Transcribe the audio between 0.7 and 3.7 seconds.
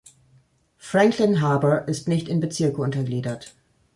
Franklin Harbour ist nicht in Bezirke untergliedert.